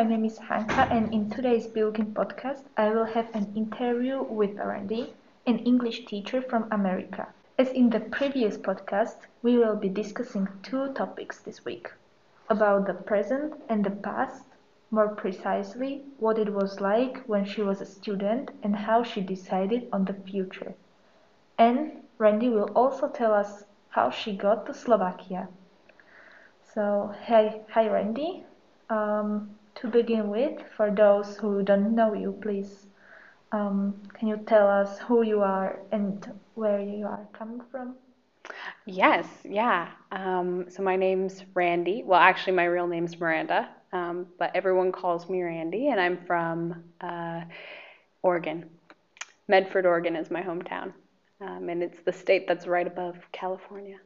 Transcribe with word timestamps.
my 0.00 0.06
name 0.06 0.24
is 0.24 0.38
Hanka, 0.38 0.90
and 0.90 1.12
in 1.12 1.28
today's 1.28 1.66
Bilgym 1.66 2.14
podcast, 2.14 2.62
I 2.74 2.88
will 2.88 3.04
have 3.04 3.28
an 3.34 3.52
interview 3.54 4.22
with 4.22 4.56
Randy, 4.56 5.12
an 5.46 5.58
English 5.58 6.06
teacher 6.06 6.40
from 6.40 6.68
America. 6.72 7.28
As 7.58 7.68
in 7.68 7.90
the 7.90 8.00
previous 8.00 8.56
podcast, 8.56 9.16
we 9.42 9.58
will 9.58 9.76
be 9.76 9.90
discussing 9.90 10.48
two 10.62 10.94
topics 10.94 11.40
this 11.40 11.66
week 11.66 11.90
about 12.48 12.86
the 12.86 12.94
present 12.94 13.52
and 13.68 13.84
the 13.84 13.90
past, 13.90 14.46
more 14.90 15.08
precisely, 15.08 16.02
what 16.16 16.38
it 16.38 16.50
was 16.50 16.80
like 16.80 17.22
when 17.26 17.44
she 17.44 17.60
was 17.60 17.82
a 17.82 17.84
student 17.84 18.52
and 18.62 18.74
how 18.74 19.02
she 19.02 19.20
decided 19.20 19.86
on 19.92 20.06
the 20.06 20.14
future. 20.14 20.72
And 21.58 22.04
Randy 22.16 22.48
will 22.48 22.70
also 22.74 23.06
tell 23.08 23.34
us 23.34 23.64
how 23.90 24.08
she 24.08 24.34
got 24.34 24.64
to 24.64 24.72
Slovakia. 24.72 25.48
So, 26.72 27.12
hey, 27.20 27.60
hi 27.68 27.86
Randy. 27.86 28.46
Um, 28.88 29.59
to 29.76 29.88
begin 29.88 30.28
with, 30.30 30.62
for 30.76 30.90
those 30.90 31.36
who 31.36 31.62
don't 31.62 31.94
know 31.94 32.14
you, 32.14 32.38
please, 32.42 32.86
um, 33.52 33.94
can 34.14 34.28
you 34.28 34.36
tell 34.46 34.66
us 34.68 34.98
who 35.00 35.22
you 35.22 35.40
are 35.42 35.80
and 35.92 36.30
where 36.54 36.80
you 36.80 37.06
are 37.06 37.26
coming 37.32 37.60
from? 37.70 37.96
Yes, 38.86 39.26
yeah. 39.44 39.88
Um, 40.12 40.66
so 40.70 40.82
my 40.82 40.96
name's 40.96 41.44
Randy. 41.54 42.02
Well, 42.04 42.20
actually, 42.20 42.54
my 42.54 42.64
real 42.64 42.86
name's 42.86 43.18
Miranda, 43.18 43.68
um, 43.92 44.26
but 44.38 44.54
everyone 44.54 44.92
calls 44.92 45.28
me 45.28 45.42
Randy, 45.42 45.88
and 45.88 46.00
I'm 46.00 46.18
from 46.26 46.84
uh, 47.00 47.42
Oregon. 48.22 48.68
Medford, 49.48 49.86
Oregon 49.86 50.16
is 50.16 50.30
my 50.30 50.42
hometown, 50.42 50.92
um, 51.40 51.68
and 51.68 51.82
it's 51.82 52.00
the 52.02 52.12
state 52.12 52.46
that's 52.48 52.66
right 52.66 52.86
above 52.86 53.16
California. 53.32 53.98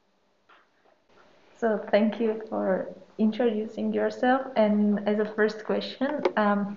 So 1.64 1.80
thank 1.90 2.20
you 2.20 2.42
for 2.50 2.94
introducing 3.16 3.90
yourself. 3.90 4.42
And 4.54 5.08
as 5.08 5.18
a 5.18 5.24
first 5.24 5.64
question, 5.64 6.22
um, 6.36 6.76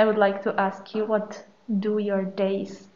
I 0.00 0.04
would 0.04 0.18
like 0.18 0.42
to 0.42 0.60
ask 0.60 0.96
you 0.96 1.04
what 1.04 1.46
do 1.78 1.98
your 1.98 2.24
days 2.24 2.88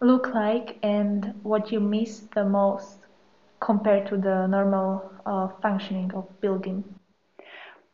look 0.00 0.28
like 0.28 0.78
and 0.82 1.34
what 1.42 1.70
you 1.72 1.78
miss 1.78 2.20
the 2.34 2.46
most 2.46 3.00
compared 3.60 4.06
to 4.06 4.16
the 4.16 4.46
normal 4.46 5.12
uh, 5.26 5.48
functioning 5.60 6.10
of 6.14 6.26
Bilgym? 6.40 6.84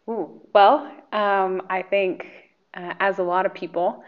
Ooh, 0.09 0.41
well, 0.55 0.89
um, 1.13 1.63
I 1.69 1.83
think 1.83 2.29
uh, 2.75 2.95
as 3.01 3.19
a 3.19 3.25
lot 3.25 3.45
of 3.45 3.53
people, 3.55 4.05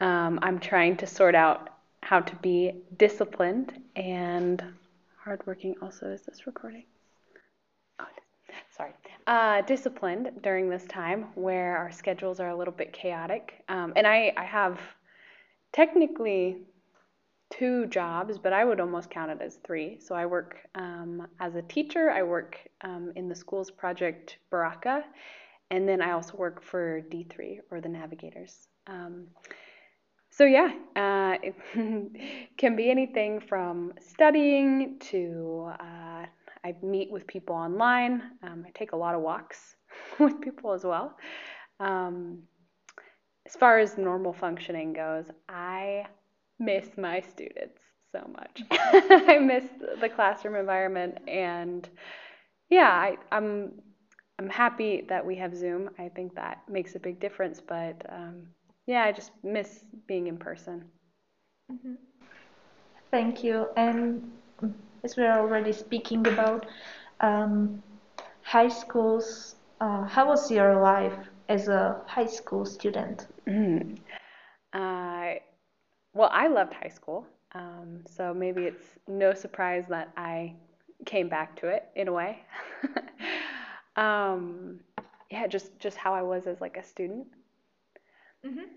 um, 0.00 0.38
I'm 0.40 0.60
trying 0.60 0.98
to 0.98 1.06
sort 1.08 1.34
out 1.34 1.68
how 2.04 2.20
to 2.20 2.36
be 2.36 2.74
disciplined 2.96 3.72
and 3.96 4.62
hardworking. 5.24 5.74
Also, 5.82 6.06
is 6.12 6.22
this 6.22 6.46
recording? 6.46 6.84
Sorry, 8.76 8.92
uh, 9.26 9.62
disciplined 9.62 10.30
during 10.42 10.68
this 10.68 10.84
time 10.86 11.26
where 11.34 11.76
our 11.76 11.90
schedules 11.90 12.40
are 12.40 12.50
a 12.50 12.56
little 12.56 12.74
bit 12.74 12.92
chaotic. 12.92 13.62
Um, 13.68 13.92
and 13.96 14.06
I, 14.06 14.32
I 14.36 14.44
have 14.44 14.80
technically 15.72 16.58
two 17.50 17.86
jobs, 17.86 18.38
but 18.38 18.52
I 18.52 18.64
would 18.64 18.80
almost 18.80 19.10
count 19.10 19.30
it 19.30 19.38
as 19.40 19.58
three. 19.64 19.98
So 20.00 20.14
I 20.14 20.26
work 20.26 20.58
um, 20.74 21.26
as 21.40 21.54
a 21.54 21.62
teacher, 21.62 22.10
I 22.10 22.22
work 22.22 22.58
um, 22.82 23.12
in 23.16 23.28
the 23.28 23.34
school's 23.34 23.70
project 23.70 24.38
Baraka, 24.50 25.04
and 25.70 25.88
then 25.88 26.00
I 26.02 26.12
also 26.12 26.36
work 26.36 26.62
for 26.62 27.02
D3 27.10 27.58
or 27.70 27.80
the 27.80 27.88
Navigators. 27.88 28.68
Um, 28.86 29.28
so 30.30 30.44
yeah, 30.44 30.72
uh, 30.96 31.36
it 31.42 31.54
can 32.56 32.76
be 32.76 32.90
anything 32.90 33.40
from 33.40 33.92
studying 34.00 34.98
to 35.10 35.70
uh, 35.78 36.03
I 36.64 36.74
meet 36.82 37.10
with 37.10 37.26
people 37.26 37.54
online. 37.54 38.22
Um, 38.42 38.64
I 38.66 38.70
take 38.70 38.92
a 38.92 38.96
lot 38.96 39.14
of 39.14 39.20
walks 39.20 39.76
with 40.18 40.40
people 40.40 40.72
as 40.72 40.84
well. 40.84 41.16
Um, 41.78 42.42
as 43.46 43.54
far 43.54 43.78
as 43.78 43.98
normal 43.98 44.32
functioning 44.32 44.94
goes, 44.94 45.26
I 45.48 46.06
miss 46.58 46.88
my 46.96 47.20
students 47.20 47.78
so 48.12 48.30
much. 48.32 48.62
I 48.70 49.38
miss 49.38 49.64
the 50.00 50.08
classroom 50.08 50.54
environment, 50.54 51.18
and 51.28 51.88
yeah, 52.70 52.88
I, 52.88 53.16
am 53.32 53.44
I'm, 53.44 53.72
I'm 54.38 54.48
happy 54.48 55.04
that 55.08 55.24
we 55.24 55.36
have 55.36 55.54
Zoom. 55.54 55.90
I 55.98 56.08
think 56.08 56.34
that 56.36 56.62
makes 56.68 56.94
a 56.94 56.98
big 56.98 57.20
difference. 57.20 57.60
But 57.60 58.06
um, 58.08 58.46
yeah, 58.86 59.04
I 59.04 59.12
just 59.12 59.32
miss 59.42 59.84
being 60.06 60.28
in 60.28 60.38
person. 60.38 60.84
Mm-hmm. 61.70 61.94
Thank 63.10 63.44
you. 63.44 63.66
And 63.76 64.30
as 65.04 65.16
we're 65.16 65.38
already 65.38 65.72
speaking 65.72 66.26
about 66.26 66.66
um, 67.20 67.82
high 68.42 68.68
schools, 68.68 69.56
uh, 69.80 70.04
how 70.04 70.26
was 70.26 70.50
your 70.50 70.80
life 70.80 71.16
as 71.48 71.68
a 71.68 72.00
high 72.06 72.26
school 72.26 72.64
student? 72.64 73.26
Mm. 73.46 73.98
Uh, 74.72 75.34
well, 76.14 76.30
I 76.32 76.48
loved 76.48 76.72
high 76.72 76.88
school, 76.88 77.26
um, 77.52 78.00
so 78.06 78.32
maybe 78.32 78.62
it's 78.62 78.84
no 79.06 79.34
surprise 79.34 79.84
that 79.90 80.10
I 80.16 80.54
came 81.04 81.28
back 81.28 81.54
to 81.60 81.68
it 81.68 81.84
in 81.94 82.08
a 82.08 82.12
way. 82.12 82.38
um, 83.96 84.80
yeah, 85.30 85.46
just 85.46 85.78
just 85.78 85.96
how 85.96 86.14
I 86.14 86.22
was 86.22 86.46
as 86.46 86.60
like 86.60 86.76
a 86.76 86.82
student. 86.82 87.26
Mm-hmm. 88.44 88.68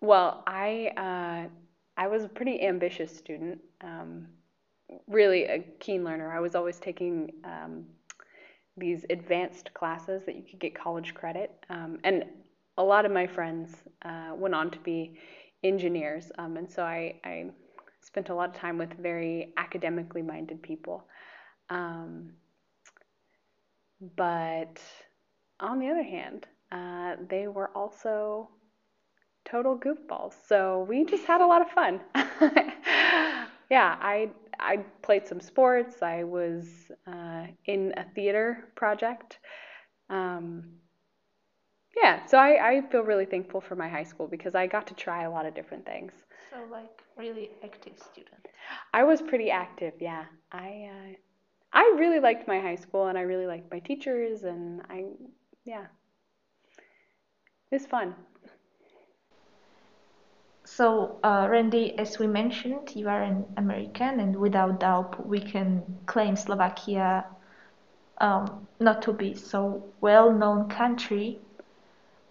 Well, 0.00 0.42
I 0.46 0.92
uh, 0.96 1.48
I 1.96 2.06
was 2.08 2.24
a 2.24 2.28
pretty 2.28 2.62
ambitious 2.62 3.16
student. 3.16 3.60
Um, 3.80 4.26
really 5.06 5.44
a 5.44 5.60
keen 5.80 6.04
learner. 6.04 6.32
I 6.32 6.40
was 6.40 6.54
always 6.54 6.78
taking 6.78 7.32
um, 7.44 7.84
these 8.76 9.04
advanced 9.10 9.72
classes 9.74 10.22
that 10.26 10.36
you 10.36 10.42
could 10.42 10.58
get 10.58 10.74
college 10.74 11.14
credit. 11.14 11.52
Um, 11.68 11.98
and 12.04 12.24
a 12.78 12.82
lot 12.82 13.04
of 13.04 13.12
my 13.12 13.26
friends 13.26 13.74
uh, 14.04 14.32
went 14.34 14.54
on 14.54 14.70
to 14.70 14.78
be 14.78 15.18
engineers. 15.62 16.32
Um, 16.38 16.56
and 16.56 16.70
so 16.70 16.82
I, 16.82 17.14
I, 17.24 17.46
spent 18.04 18.30
a 18.30 18.34
lot 18.34 18.48
of 18.48 18.54
time 18.56 18.78
with 18.78 18.92
very 18.94 19.52
academically 19.56 20.22
minded 20.22 20.60
people. 20.60 21.04
Um, 21.70 22.32
but 24.16 24.82
on 25.60 25.78
the 25.78 25.88
other 25.88 26.02
hand, 26.02 26.46
uh, 26.72 27.14
they 27.30 27.46
were 27.46 27.70
also 27.76 28.48
total 29.44 29.78
goofballs. 29.78 30.34
So 30.48 30.84
we 30.88 31.04
just 31.04 31.24
had 31.26 31.40
a 31.40 31.46
lot 31.46 31.62
of 31.62 31.68
fun. 31.70 32.00
yeah, 33.70 33.96
I 34.00 34.30
I 34.62 34.78
played 35.02 35.26
some 35.26 35.40
sports. 35.40 36.02
I 36.02 36.24
was 36.24 36.66
uh, 37.06 37.46
in 37.66 37.92
a 37.96 38.04
theater 38.14 38.68
project. 38.74 39.38
Um, 40.08 40.64
yeah, 42.00 42.24
so 42.26 42.38
I, 42.38 42.76
I 42.76 42.82
feel 42.90 43.02
really 43.02 43.26
thankful 43.26 43.60
for 43.60 43.76
my 43.76 43.88
high 43.88 44.04
school 44.04 44.26
because 44.26 44.54
I 44.54 44.66
got 44.66 44.86
to 44.86 44.94
try 44.94 45.24
a 45.24 45.30
lot 45.30 45.46
of 45.46 45.54
different 45.54 45.84
things. 45.84 46.12
So 46.50 46.56
like 46.70 47.02
really 47.16 47.50
active 47.62 47.94
student. 47.98 48.48
I 48.94 49.04
was 49.04 49.20
pretty 49.20 49.50
active. 49.50 49.94
Yeah, 50.00 50.24
I 50.50 50.90
uh, 50.90 51.12
I 51.72 51.94
really 51.98 52.20
liked 52.20 52.48
my 52.48 52.60
high 52.60 52.76
school 52.76 53.06
and 53.08 53.18
I 53.18 53.22
really 53.22 53.46
liked 53.46 53.70
my 53.70 53.78
teachers 53.78 54.44
and 54.44 54.82
I 54.88 55.04
yeah, 55.64 55.86
it 57.70 57.74
was 57.74 57.86
fun. 57.86 58.14
So, 60.82 61.20
uh, 61.22 61.46
Randy, 61.48 61.96
as 61.96 62.18
we 62.18 62.26
mentioned, 62.26 62.96
you 62.96 63.08
are 63.08 63.22
an 63.22 63.46
American, 63.56 64.18
and 64.18 64.34
without 64.34 64.80
doubt, 64.80 65.24
we 65.24 65.38
can 65.38 65.80
claim 66.06 66.34
Slovakia 66.34 67.24
um, 68.18 68.66
not 68.80 69.00
to 69.02 69.12
be 69.12 69.32
so 69.36 69.84
well-known 70.00 70.68
country. 70.68 71.38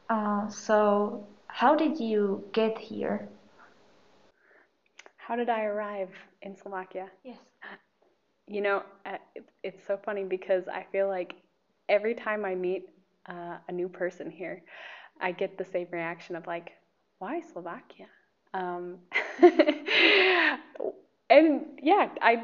Uh, 0.09 0.49
so, 0.49 1.25
how 1.47 1.77
did 1.77 1.97
you 1.97 2.43
get 2.51 2.77
here? 2.77 3.29
How 5.15 5.37
did 5.37 5.47
I 5.47 5.63
arrive 5.63 6.11
in 6.41 6.57
Slovakia? 6.57 7.07
Yes. 7.23 7.39
You 8.47 8.59
know, 8.59 8.83
it's 9.63 9.87
so 9.87 9.95
funny 9.95 10.25
because 10.25 10.67
I 10.67 10.85
feel 10.91 11.07
like 11.07 11.35
every 11.87 12.15
time 12.15 12.43
I 12.43 12.55
meet 12.55 12.89
uh, 13.29 13.63
a 13.69 13.71
new 13.71 13.87
person 13.87 14.29
here, 14.29 14.61
I 15.21 15.31
get 15.31 15.57
the 15.57 15.63
same 15.63 15.87
reaction 15.89 16.35
of 16.35 16.45
like, 16.47 16.73
why 17.19 17.39
Slovakia? 17.39 18.11
Um, 18.53 18.97
and 21.29 21.61
yeah, 21.81 22.09
I, 22.21 22.43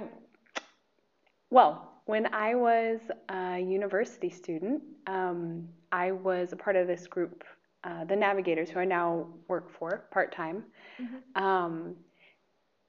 well, 1.50 2.01
when 2.06 2.33
I 2.33 2.56
was 2.56 3.00
a 3.30 3.59
university 3.59 4.30
student, 4.30 4.81
um, 5.07 5.68
I 5.92 6.12
was 6.12 6.54
a 6.54 6.56
part 6.56 6.75
of 6.75 6.88
this 6.88 7.07
group, 7.07 7.44
uh, 7.83 8.06
the 8.06 8.15
Navigators, 8.15 8.69
who 8.69 8.80
I 8.80 8.86
now 8.86 9.27
work 9.48 9.69
for 9.77 10.07
part 10.12 10.31
time. 10.31 10.63
Mm-hmm. 11.01 11.44
Um, 11.44 11.95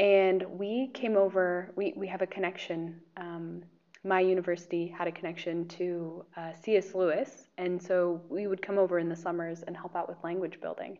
and 0.00 0.44
we 0.48 0.90
came 0.94 1.16
over, 1.16 1.72
we, 1.76 1.92
we 1.96 2.06
have 2.06 2.22
a 2.22 2.26
connection. 2.26 3.00
Um, 3.16 3.62
my 4.04 4.20
university 4.20 4.86
had 4.86 5.08
a 5.08 5.12
connection 5.12 5.66
to 5.68 6.24
uh, 6.36 6.52
C.S. 6.62 6.94
Lewis, 6.94 7.48
and 7.58 7.82
so 7.82 8.22
we 8.28 8.46
would 8.46 8.62
come 8.62 8.78
over 8.78 9.00
in 9.00 9.08
the 9.08 9.16
summers 9.16 9.64
and 9.66 9.76
help 9.76 9.96
out 9.96 10.08
with 10.08 10.18
language 10.22 10.60
building. 10.60 10.98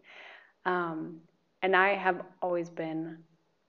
Um, 0.67 1.21
and 1.63 1.75
I 1.75 1.95
have 1.95 2.23
always 2.43 2.71
been 2.71 3.19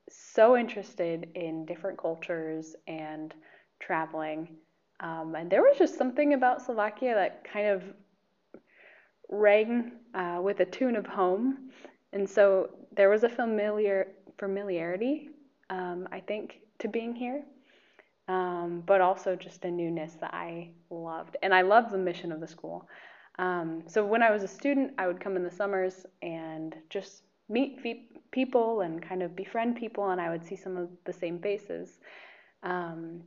so 0.09 0.57
interested 0.57 1.29
in 1.35 1.65
different 1.65 1.97
cultures 1.97 2.75
and 2.87 3.33
traveling. 3.79 4.57
Um, 4.99 5.35
and 5.35 5.49
there 5.49 5.61
was 5.61 5.77
just 5.77 5.97
something 5.97 6.33
about 6.33 6.61
Slovakia 6.61 7.13
that 7.15 7.43
kind 7.51 7.67
of 7.67 7.83
rang 9.29 9.91
uh, 10.13 10.39
with 10.41 10.59
a 10.59 10.65
tune 10.65 10.95
of 10.95 11.05
home, 11.05 11.69
and 12.13 12.27
so 12.27 12.69
there 12.91 13.09
was 13.09 13.23
a 13.23 13.29
familiar 13.29 14.07
familiarity, 14.37 15.29
um, 15.69 16.07
I 16.11 16.19
think, 16.19 16.59
to 16.79 16.87
being 16.87 17.13
here, 17.13 17.43
um, 18.27 18.83
but 18.85 19.01
also 19.01 19.35
just 19.35 19.63
a 19.65 19.71
newness 19.71 20.13
that 20.21 20.33
I 20.33 20.71
loved, 20.89 21.37
and 21.43 21.53
I 21.53 21.61
love 21.61 21.91
the 21.91 21.97
mission 21.97 22.31
of 22.31 22.39
the 22.39 22.47
school. 22.47 22.87
Um, 23.37 23.83
so 23.87 24.05
when 24.05 24.21
I 24.21 24.31
was 24.31 24.43
a 24.43 24.47
student, 24.47 24.93
I 24.97 25.07
would 25.07 25.21
come 25.21 25.37
in 25.37 25.43
the 25.43 25.51
summers 25.51 26.05
and 26.21 26.75
just 26.89 27.23
meet 27.49 27.79
people 28.31 28.81
and 28.81 29.01
kind 29.01 29.23
of 29.23 29.35
befriend 29.35 29.75
people, 29.75 30.09
and 30.11 30.21
I 30.21 30.29
would 30.29 30.45
see 30.45 30.55
some 30.55 30.77
of 30.77 30.89
the 31.05 31.13
same 31.13 31.39
faces. 31.39 31.99
Um, 32.63 33.21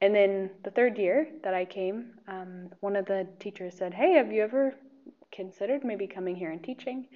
and 0.00 0.14
then 0.14 0.50
the 0.64 0.70
third 0.70 0.98
year 0.98 1.28
that 1.42 1.54
I 1.54 1.64
came, 1.64 2.12
um, 2.28 2.70
one 2.80 2.96
of 2.96 3.06
the 3.06 3.26
teachers 3.38 3.76
said, 3.76 3.94
"Hey, 3.94 4.12
have 4.12 4.32
you 4.32 4.42
ever 4.42 4.74
considered 5.32 5.84
maybe 5.84 6.06
coming 6.06 6.36
here 6.36 6.50
and 6.50 6.62
teaching?" 6.62 7.06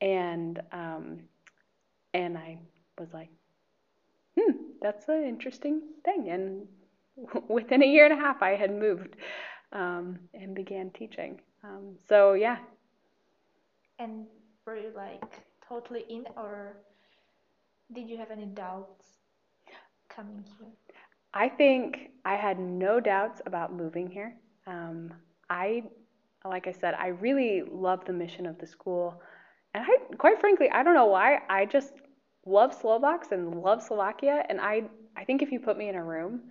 And 0.00 0.60
um, 0.72 1.20
and 2.14 2.36
I 2.36 2.58
was 2.98 3.12
like, 3.12 3.30
"Hmm, 4.38 4.52
that's 4.80 5.08
an 5.08 5.24
interesting 5.24 5.82
thing." 6.04 6.30
And 6.30 6.68
within 7.48 7.82
a 7.82 7.86
year 7.86 8.04
and 8.04 8.14
a 8.14 8.22
half, 8.22 8.42
I 8.42 8.50
had 8.50 8.70
moved 8.70 9.16
um, 9.72 10.18
and 10.34 10.54
began 10.54 10.90
teaching. 10.90 11.40
Um, 11.64 11.96
so 12.08 12.34
yeah. 12.34 12.58
And 13.98 14.26
were 14.64 14.76
you 14.76 14.92
like 14.94 15.47
totally 15.68 16.04
in, 16.08 16.26
or 16.36 16.76
did 17.94 18.08
you 18.08 18.16
have 18.16 18.30
any 18.30 18.46
doubts 18.46 19.18
coming 20.08 20.44
here? 20.58 20.68
I 21.34 21.48
think 21.48 22.10
I 22.24 22.34
had 22.36 22.58
no 22.58 23.00
doubts 23.00 23.40
about 23.46 23.72
moving 23.72 24.10
here. 24.10 24.34
Um, 24.66 25.12
I, 25.50 25.84
like 26.44 26.66
I 26.66 26.72
said, 26.72 26.94
I 26.94 27.08
really 27.08 27.62
love 27.70 28.04
the 28.04 28.12
mission 28.12 28.46
of 28.46 28.58
the 28.58 28.66
school. 28.66 29.20
And 29.74 29.84
I, 29.84 30.16
quite 30.16 30.40
frankly, 30.40 30.68
I 30.70 30.82
don't 30.82 30.94
know 30.94 31.06
why. 31.06 31.40
I 31.48 31.66
just 31.66 31.92
love 32.46 32.74
Slovaks 32.74 33.32
and 33.32 33.60
love 33.60 33.82
Slovakia. 33.82 34.44
And 34.48 34.60
I, 34.60 34.84
I 35.16 35.24
think 35.24 35.42
if 35.42 35.52
you 35.52 35.60
put 35.60 35.76
me 35.76 35.88
in 35.88 35.94
a 35.94 36.04
room 36.04 36.50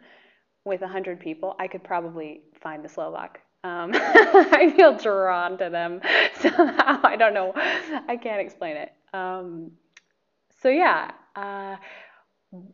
with 0.65 0.81
100 0.81 1.19
people, 1.19 1.55
I 1.59 1.67
could 1.67 1.83
probably 1.83 2.41
find 2.61 2.83
the 2.83 2.89
Slovak. 2.89 3.41
Um, 3.67 3.91
I 3.95 4.73
feel 4.75 4.97
drawn 4.97 5.57
to 5.57 5.69
them 5.69 6.01
somehow. 6.39 6.99
I 7.03 7.15
don't 7.17 7.33
know. 7.33 7.53
I 7.55 8.17
can't 8.21 8.41
explain 8.41 8.77
it. 8.77 8.93
Um, 9.13 9.71
so, 10.61 10.69
yeah. 10.69 11.11
Uh, 11.35 11.75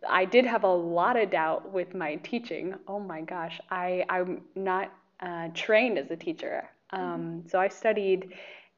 I 0.08 0.26
did 0.26 0.46
have 0.46 0.64
a 0.64 0.74
lot 0.74 1.18
of 1.18 1.32
doubt 1.32 1.72
with 1.72 1.96
my 1.96 2.16
teaching. 2.18 2.76
Oh 2.88 3.00
my 3.00 3.22
gosh, 3.22 3.60
I, 3.72 4.06
I'm 4.08 4.42
not 4.56 4.92
uh, 5.20 5.48
trained 5.54 5.98
as 5.98 6.12
a 6.12 6.16
teacher. 6.16 6.70
Um, 6.92 7.02
mm-hmm. 7.02 7.48
So 7.48 7.60
I 7.60 7.68
studied 7.70 8.34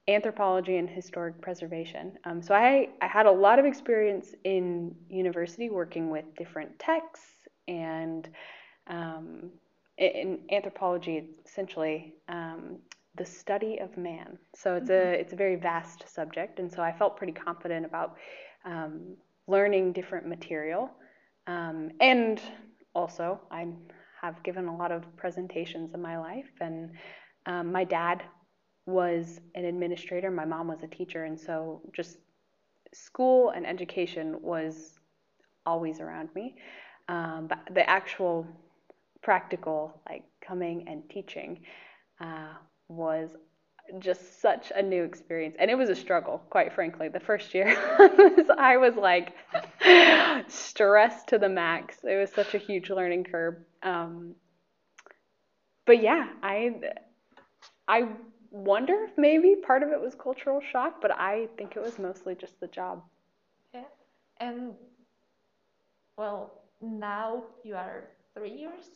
anthropology 0.08 0.78
and 0.78 0.90
historic 0.90 1.42
preservation. 1.42 2.18
Um, 2.24 2.42
so 2.42 2.54
I, 2.56 2.90
I 3.02 3.08
had 3.08 3.26
a 3.26 3.32
lot 3.32 3.60
of 3.60 3.66
experience 3.66 4.36
in 4.44 4.96
university 5.10 5.70
working 5.70 6.10
with 6.10 6.26
different 6.38 6.78
texts 6.80 7.48
and 7.68 8.30
um, 8.88 9.50
in 9.98 10.40
anthropology, 10.52 11.30
essentially 11.46 12.16
um, 12.28 12.78
the 13.18 13.26
study 13.26 13.80
of 13.80 13.98
man. 13.98 14.38
So 14.56 14.76
it's 14.76 14.90
mm-hmm. 14.90 15.08
a 15.08 15.12
it's 15.12 15.34
a 15.34 15.36
very 15.36 15.56
vast 15.56 16.04
subject, 16.14 16.60
and 16.60 16.72
so 16.72 16.82
I 16.82 16.92
felt 16.92 17.18
pretty 17.18 17.34
confident 17.34 17.86
about 17.86 18.18
um, 18.66 19.16
learning 19.48 19.94
different 19.94 20.28
material. 20.28 20.92
Um, 21.48 21.92
and 22.02 22.42
also, 22.94 23.40
I 23.52 23.68
have 24.22 24.42
given 24.44 24.68
a 24.68 24.76
lot 24.76 24.92
of 24.92 25.04
presentations 25.18 25.94
in 25.94 26.02
my 26.02 26.18
life, 26.18 26.50
and 26.60 26.92
um, 27.46 27.72
my 27.72 27.84
dad 27.84 28.24
was 28.88 29.40
an 29.56 29.66
administrator, 29.66 30.30
my 30.30 30.46
mom 30.46 30.68
was 30.68 30.84
a 30.84 30.88
teacher, 30.88 31.24
and 31.26 31.40
so 31.40 31.82
just 31.94 32.18
school 32.94 33.50
and 33.52 33.66
education 33.66 34.38
was 34.42 35.00
always 35.66 36.00
around 36.00 36.30
me. 36.36 36.56
Um, 37.08 37.48
but 37.48 37.60
the 37.74 37.88
actual 37.90 38.48
practical, 39.26 40.00
like 40.08 40.24
coming 40.40 40.86
and 40.88 41.02
teaching, 41.10 41.60
uh, 42.22 42.54
was 42.88 43.32
just 44.00 44.42
such 44.42 44.72
a 44.76 44.82
new 44.82 45.04
experience. 45.04 45.56
And 45.60 45.72
it 45.72 45.76
was 45.76 45.90
a 45.90 45.96
struggle 45.96 46.42
quite 46.52 46.72
frankly. 46.74 47.10
The 47.10 47.20
first 47.20 47.54
year 47.54 47.76
i 48.58 48.78
was 48.78 48.96
like 48.96 49.34
stressed 50.48 51.28
to 51.30 51.38
the 51.40 51.50
max. 51.50 51.98
It 52.04 52.20
was 52.20 52.32
such 52.32 52.54
a 52.54 52.60
huge 52.60 52.90
learning 52.90 53.26
curve. 53.26 53.56
Um, 53.84 54.36
but 55.86 56.02
yeah 56.02 56.28
i 56.42 56.74
i 57.88 58.08
wonder 58.52 58.96
if 59.08 59.12
maybe 59.18 59.56
part 59.68 59.84
of 59.84 59.90
it 59.90 60.02
was 60.02 60.16
cultural 60.16 60.60
shock 60.72 61.00
but 61.02 61.12
i 61.12 61.48
think 61.58 61.76
it 61.76 61.82
was 61.82 62.00
mostly 62.00 62.36
just 62.36 62.60
the 62.60 62.68
job. 62.68 63.04
Yeah. 63.74 63.90
And 64.40 64.74
well 66.18 66.62
now 66.82 67.44
you 67.64 67.76
are 67.76 68.06
three 68.36 68.52
years 68.52 68.90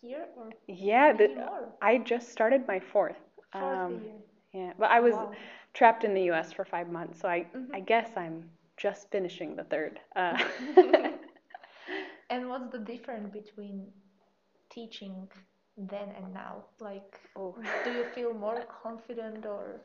here 0.00 0.26
or 0.36 0.50
yeah 0.66 1.12
the, 1.12 1.28
i 1.82 1.98
just 1.98 2.30
started 2.30 2.66
my 2.66 2.80
fourth 2.80 3.16
um, 3.52 4.00
yeah, 4.52 4.72
but 4.78 4.90
I 4.90 5.00
was 5.00 5.14
wow. 5.14 5.32
trapped 5.74 6.04
in 6.04 6.14
the 6.14 6.22
U.S. 6.24 6.52
for 6.52 6.64
five 6.64 6.90
months, 6.90 7.20
so 7.20 7.28
I 7.28 7.46
mm-hmm. 7.54 7.74
I 7.74 7.80
guess 7.80 8.10
I'm 8.16 8.50
just 8.76 9.10
finishing 9.10 9.56
the 9.56 9.64
third. 9.64 10.00
Uh. 10.16 10.36
and 12.30 12.48
what's 12.48 12.70
the 12.72 12.78
difference 12.78 13.32
between 13.32 13.86
teaching 14.70 15.28
then 15.76 16.08
and 16.16 16.32
now? 16.32 16.64
Like, 16.80 17.20
oh. 17.36 17.56
do 17.84 17.92
you 17.92 18.04
feel 18.14 18.32
more 18.34 18.64
confident 18.82 19.46
or? 19.46 19.80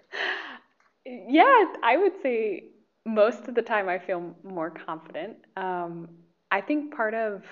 Yeah, 1.05 1.65
I 1.83 1.97
would 1.97 2.19
say 2.23 2.63
most 3.05 3.47
of 3.47 3.53
the 3.53 3.61
time 3.61 3.87
I 3.87 3.99
feel 3.99 4.35
more 4.43 4.71
confident. 4.71 5.37
Um, 5.55 6.09
I 6.51 6.61
think 6.61 6.95
part 6.95 7.13
of 7.13 7.43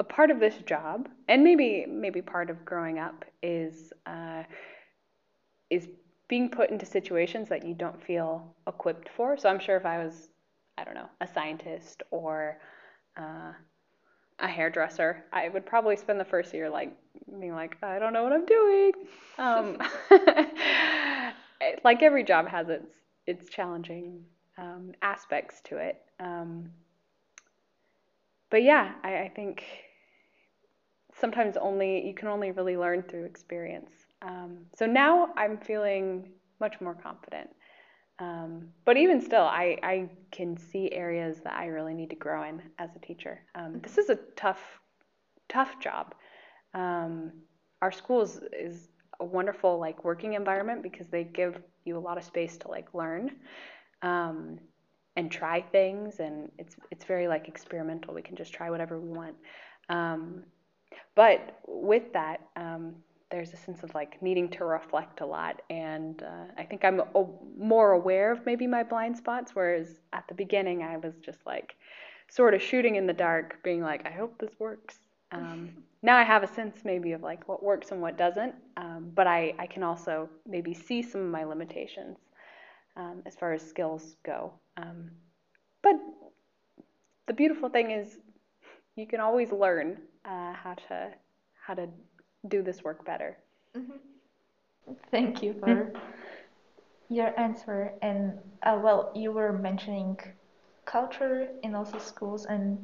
a 0.00 0.04
part 0.04 0.30
of 0.30 0.40
this 0.40 0.56
job, 0.66 1.08
and 1.28 1.42
maybe 1.44 1.86
maybe 1.88 2.22
part 2.22 2.50
of 2.50 2.64
growing 2.64 2.98
up, 2.98 3.24
is 3.42 3.92
uh, 4.06 4.42
is 5.70 5.88
being 6.28 6.48
put 6.48 6.70
into 6.70 6.86
situations 6.86 7.48
that 7.48 7.66
you 7.66 7.74
don't 7.74 8.02
feel 8.02 8.54
equipped 8.66 9.08
for. 9.16 9.36
So 9.36 9.48
I'm 9.48 9.58
sure 9.58 9.76
if 9.76 9.84
I 9.84 9.98
was, 9.98 10.28
I 10.78 10.84
don't 10.84 10.94
know, 10.94 11.08
a 11.20 11.28
scientist 11.28 12.02
or 12.10 12.58
uh, 13.16 13.52
a 14.38 14.48
hairdresser, 14.48 15.24
I 15.32 15.48
would 15.48 15.66
probably 15.66 15.96
spend 15.96 16.18
the 16.18 16.24
first 16.24 16.52
year 16.54 16.70
like 16.70 16.96
being 17.38 17.52
like, 17.52 17.76
I 17.82 17.98
don't 17.98 18.12
know 18.12 18.24
what 18.24 18.32
I'm 18.32 18.46
doing. 18.46 18.92
Um, 19.38 19.78
like 21.84 22.02
every 22.02 22.24
job 22.24 22.48
has 22.48 22.68
its 22.68 22.94
its 23.26 23.48
challenging 23.48 24.22
um, 24.58 24.92
aspects 25.02 25.60
to 25.64 25.78
it. 25.78 26.02
Um, 26.20 26.70
but 28.54 28.62
yeah, 28.62 28.92
I, 29.02 29.16
I 29.16 29.32
think 29.34 29.64
sometimes 31.12 31.56
only 31.56 32.06
you 32.06 32.14
can 32.14 32.28
only 32.28 32.52
really 32.52 32.76
learn 32.76 33.02
through 33.02 33.24
experience. 33.24 33.90
Um, 34.22 34.58
so 34.76 34.86
now 34.86 35.30
I'm 35.36 35.58
feeling 35.58 36.30
much 36.60 36.80
more 36.80 36.94
confident. 36.94 37.50
Um, 38.20 38.68
but 38.84 38.96
even 38.96 39.20
still, 39.20 39.42
I, 39.42 39.76
I 39.82 40.08
can 40.30 40.56
see 40.56 40.88
areas 40.92 41.40
that 41.42 41.54
I 41.54 41.66
really 41.66 41.94
need 41.94 42.10
to 42.10 42.16
grow 42.16 42.44
in 42.48 42.62
as 42.78 42.90
a 42.94 43.00
teacher. 43.00 43.40
Um, 43.56 43.80
this 43.82 43.98
is 43.98 44.08
a 44.08 44.18
tough, 44.36 44.62
tough 45.48 45.80
job. 45.80 46.14
Um, 46.74 47.32
our 47.82 47.90
school 47.90 48.22
is, 48.22 48.40
is 48.52 48.88
a 49.18 49.24
wonderful 49.24 49.80
like 49.80 50.04
working 50.04 50.34
environment 50.34 50.80
because 50.80 51.08
they 51.08 51.24
give 51.24 51.60
you 51.84 51.98
a 51.98 52.04
lot 52.06 52.18
of 52.18 52.22
space 52.22 52.56
to 52.58 52.68
like 52.68 52.94
learn 52.94 53.32
um, 54.02 54.60
and 55.16 55.30
try 55.30 55.60
things, 55.60 56.20
and 56.20 56.50
it's 56.58 56.76
it's 56.90 57.04
very 57.04 57.28
like 57.28 57.48
experimental. 57.48 58.14
We 58.14 58.22
can 58.22 58.36
just 58.36 58.52
try 58.52 58.70
whatever 58.70 58.98
we 58.98 59.10
want. 59.10 59.36
Um, 59.88 60.44
but 61.14 61.60
with 61.66 62.12
that, 62.12 62.40
um, 62.56 62.96
there's 63.34 63.52
a 63.52 63.56
sense 63.56 63.82
of 63.82 63.92
like 63.94 64.22
needing 64.22 64.48
to 64.48 64.64
reflect 64.64 65.20
a 65.20 65.26
lot 65.26 65.60
and 65.68 66.22
uh, 66.22 66.44
i 66.56 66.62
think 66.62 66.84
i'm 66.84 67.00
o- 67.16 67.38
more 67.58 67.92
aware 67.92 68.30
of 68.30 68.46
maybe 68.46 68.66
my 68.66 68.82
blind 68.82 69.16
spots 69.16 69.54
whereas 69.54 69.98
at 70.12 70.24
the 70.28 70.34
beginning 70.34 70.82
i 70.84 70.96
was 70.96 71.14
just 71.18 71.40
like 71.44 71.74
sort 72.28 72.54
of 72.54 72.62
shooting 72.62 72.94
in 72.94 73.06
the 73.08 73.12
dark 73.12 73.58
being 73.64 73.80
like 73.82 74.06
i 74.06 74.10
hope 74.10 74.38
this 74.38 74.52
works 74.60 74.98
um, 75.32 75.70
now 76.02 76.16
i 76.16 76.22
have 76.22 76.44
a 76.44 76.46
sense 76.46 76.76
maybe 76.84 77.10
of 77.10 77.22
like 77.22 77.48
what 77.48 77.60
works 77.62 77.90
and 77.90 78.00
what 78.00 78.16
doesn't 78.16 78.54
um, 78.76 79.10
but 79.14 79.26
I, 79.26 79.54
I 79.58 79.66
can 79.66 79.82
also 79.82 80.28
maybe 80.46 80.72
see 80.72 81.02
some 81.02 81.20
of 81.22 81.28
my 81.28 81.44
limitations 81.44 82.18
um, 82.96 83.22
as 83.26 83.34
far 83.34 83.52
as 83.52 83.68
skills 83.68 84.16
go 84.24 84.52
um, 84.76 85.10
but 85.82 85.96
the 87.26 87.32
beautiful 87.32 87.68
thing 87.68 87.90
is 87.90 88.18
you 88.96 89.06
can 89.06 89.20
always 89.20 89.52
learn 89.52 89.98
uh, 90.24 90.52
how 90.52 90.74
to 90.88 91.10
how 91.66 91.74
to 91.74 91.88
do 92.48 92.62
this 92.62 92.82
work 92.82 93.04
better. 93.04 93.36
Mm-hmm. 93.76 93.96
Thank 95.10 95.42
you 95.42 95.54
for 95.54 95.92
your 97.08 97.38
answer. 97.38 97.92
And 98.02 98.38
uh, 98.62 98.78
well, 98.82 99.10
you 99.14 99.32
were 99.32 99.52
mentioning 99.52 100.18
culture 100.84 101.48
in 101.62 101.74
also 101.74 101.98
schools, 101.98 102.46
and 102.46 102.78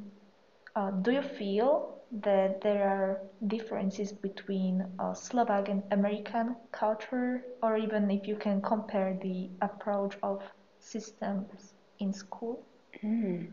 Uh, 0.76 0.90
do 1.04 1.10
you 1.10 1.22
feel 1.22 1.98
that 2.22 2.60
there 2.62 2.84
are 2.88 3.20
differences 3.46 4.12
between 4.12 4.74
uh, 4.98 5.12
Slovak 5.14 5.68
and 5.68 5.82
American 5.90 6.54
culture, 6.70 7.42
or 7.62 7.76
even 7.76 8.10
if 8.10 8.28
you 8.28 8.36
can 8.36 8.60
compare 8.62 9.18
the 9.22 9.50
approach 9.60 10.14
of 10.22 10.38
systems 10.78 11.74
in 12.00 12.12
school? 12.12 12.62
Mm. 13.02 13.48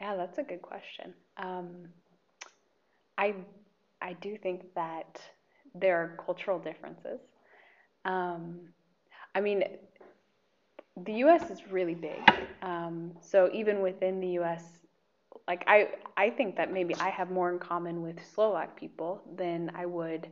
Yeah, 0.00 0.16
that's 0.16 0.38
a 0.38 0.42
good 0.42 0.62
question. 0.62 1.14
Um, 1.36 1.88
I 3.16 3.34
I 4.00 4.12
do 4.14 4.36
think 4.36 4.74
that 4.74 5.20
there 5.74 5.96
are 5.96 6.16
cultural 6.24 6.58
differences. 6.58 7.20
Um, 8.04 8.60
I 9.34 9.40
mean, 9.40 9.64
the 11.04 11.12
U.S. 11.24 11.50
is 11.50 11.60
really 11.70 11.94
big, 11.94 12.20
um, 12.62 13.12
so 13.20 13.50
even 13.52 13.80
within 13.82 14.20
the 14.20 14.28
U.S., 14.40 14.62
like 15.46 15.64
I 15.66 15.88
I 16.16 16.30
think 16.30 16.56
that 16.56 16.72
maybe 16.72 16.94
I 16.96 17.08
have 17.10 17.30
more 17.30 17.50
in 17.52 17.58
common 17.58 18.02
with 18.02 18.18
Slovak 18.34 18.76
people 18.76 19.22
than 19.36 19.70
I 19.74 19.86
would 19.86 20.28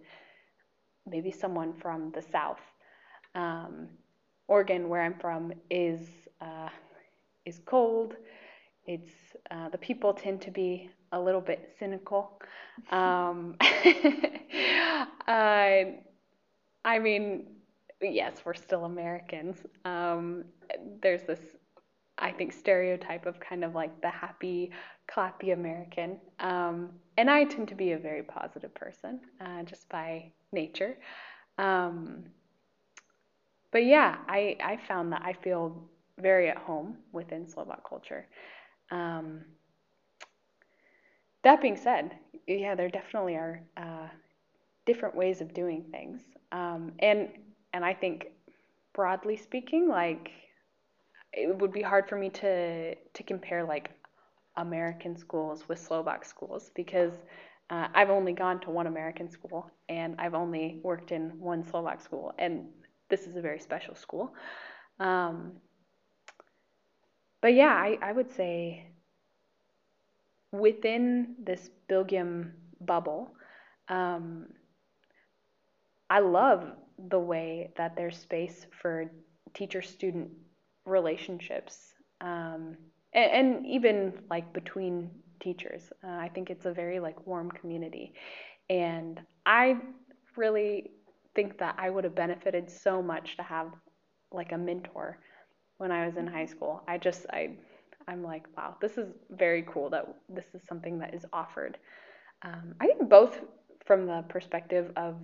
maybe 1.07 1.31
someone 1.31 1.73
from 1.73 2.11
the 2.12 2.23
South. 2.23 2.61
Um, 3.35 3.88
Oregon, 4.49 4.88
where 4.88 5.03
I'm 5.03 5.15
from, 5.19 5.53
is 5.71 6.09
uh, 6.41 6.69
is 7.47 7.61
cold. 7.65 8.15
It's 8.87 9.12
uh, 9.50 9.69
the 9.71 9.79
people 9.79 10.12
tend 10.12 10.43
to 10.43 10.50
be 10.50 10.91
a 11.12 11.21
little 11.21 11.41
bit 11.41 11.75
cynical. 11.79 12.41
Um, 12.91 13.57
uh, 15.29 15.85
I 16.85 16.99
mean, 17.00 17.47
yes, 18.00 18.43
we're 18.45 18.55
still 18.55 18.85
Americans. 18.85 19.59
Um, 19.85 20.45
there's 21.03 21.23
this, 21.23 21.41
I 22.19 22.31
think, 22.33 22.53
stereotype 22.53 23.26
of 23.26 23.41
kind 23.41 23.65
of 23.65 23.75
like 23.75 24.00
the 24.03 24.11
happy, 24.11 24.71
clappy 25.09 25.53
American. 25.53 26.19
Um, 26.38 26.91
and 27.17 27.31
I 27.31 27.45
tend 27.45 27.69
to 27.69 27.75
be 27.75 27.93
a 27.93 27.99
very 27.99 28.23
positive 28.23 28.75
person 28.75 29.21
uh, 29.41 29.62
just 29.62 29.88
by 29.88 30.31
nature. 30.53 30.97
Um, 31.59 32.25
but 33.73 33.85
yeah, 33.85 34.19
I, 34.29 34.57
I 34.62 34.79
found 34.87 35.12
that 35.12 35.23
I 35.25 35.33
feel 35.33 35.88
very 36.18 36.49
at 36.49 36.56
home 36.56 36.96
within 37.12 37.49
Slovak 37.49 37.88
culture. 37.88 38.26
Um, 38.90 39.44
that 41.44 41.61
being 41.61 41.76
said, 41.76 42.16
yeah, 42.46 42.75
there 42.75 42.88
definitely 42.88 43.35
are 43.35 43.62
uh, 43.76 44.08
different 44.85 45.14
ways 45.14 45.40
of 45.40 45.54
doing 45.54 45.85
things, 45.90 46.20
um, 46.52 46.92
and 47.00 47.28
and 47.73 47.85
I 47.85 47.94
think 47.94 48.28
broadly 48.94 49.37
speaking, 49.37 49.88
like 49.88 50.30
it 51.32 51.56
would 51.56 51.73
be 51.73 51.82
hard 51.82 52.08
for 52.08 52.16
me 52.16 52.30
to 52.30 52.94
to 52.94 53.23
compare 53.23 53.64
like 53.64 53.90
American 54.56 55.16
schools 55.16 55.68
with 55.68 55.78
Slovak 55.78 56.25
schools 56.25 56.70
because 56.75 57.12
uh, 57.70 57.88
I've 57.94 58.11
only 58.11 58.32
gone 58.32 58.61
to 58.61 58.70
one 58.70 58.87
American 58.87 59.30
school 59.30 59.70
and 59.88 60.14
I've 60.18 60.35
only 60.35 60.80
worked 60.82 61.12
in 61.12 61.38
one 61.38 61.64
Slovak 61.64 62.00
school, 62.00 62.32
and 62.38 62.66
this 63.08 63.26
is 63.26 63.37
a 63.37 63.40
very 63.40 63.61
special 63.61 63.94
school. 63.94 64.35
Um, 64.99 65.52
but 67.47 67.55
yeah, 67.55 67.75
I, 67.75 67.97
I 68.03 68.11
would 68.11 68.35
say 68.35 68.88
within 70.50 71.37
this 71.38 71.71
Bilgym 71.88 72.50
bubble, 72.81 73.31
um, 73.88 74.47
I 76.11 76.19
love 76.19 76.73
the 77.09 77.21
way 77.21 77.71
that 77.76 77.95
there's 77.95 78.19
space 78.19 78.67
for 78.83 79.09
teacher 79.55 79.81
student 79.81 80.29
relationships 80.87 81.95
um, 82.21 82.76
and, 83.12 83.31
and, 83.31 83.67
even 83.67 84.15
like 84.29 84.53
between 84.53 85.09
teachers. 85.38 85.93
Uh, 86.03 86.17
I 86.19 86.29
think 86.35 86.50
it's 86.50 86.67
a 86.67 86.73
very 86.73 86.99
like 86.99 87.29
warm 87.29 87.53
community. 87.53 88.12
And 88.69 89.21
I 89.47 89.76
really 90.35 90.91
think 91.37 91.59
that 91.59 91.76
I 91.79 91.91
would 91.91 92.03
have 92.03 92.17
benefited 92.17 92.69
so 92.69 93.00
much 93.00 93.37
to 93.37 93.45
have 93.45 93.69
like 94.33 94.50
a 94.50 94.59
mentor 94.59 95.21
when 95.78 95.92
I 95.92 96.06
was 96.06 96.16
in 96.16 96.26
high 96.26 96.47
school. 96.47 96.83
I 96.88 96.99
just 96.99 97.26
I 97.30 97.50
I'm 98.09 98.23
like, 98.23 98.47
wow, 98.56 98.76
this 98.80 98.99
is 98.99 99.09
very 99.30 99.64
cool 99.68 99.90
that 99.90 100.06
this 100.28 100.47
is 100.54 100.62
something 100.68 100.99
that 101.00 101.14
is 101.14 101.25
offered. 101.33 101.78
Um, 102.42 102.75
I 102.80 102.87
think 102.87 103.09
both 103.09 103.40
from 103.85 104.06
the 104.06 104.25
perspective 104.28 104.92
of 104.97 105.16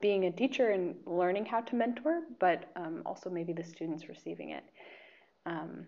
being 0.00 0.24
a 0.26 0.30
teacher 0.30 0.70
and 0.70 0.94
learning 1.06 1.46
how 1.46 1.60
to 1.60 1.74
mentor, 1.74 2.22
but 2.38 2.70
um, 2.76 3.02
also 3.04 3.28
maybe 3.28 3.52
the 3.52 3.64
students 3.64 4.08
receiving 4.08 4.50
it. 4.50 4.64
Um, 5.46 5.86